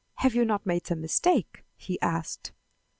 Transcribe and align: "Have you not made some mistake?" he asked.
"Have 0.15 0.33
you 0.33 0.45
not 0.45 0.65
made 0.65 0.87
some 0.87 0.99
mistake?" 0.99 1.63
he 1.77 2.01
asked. 2.01 2.53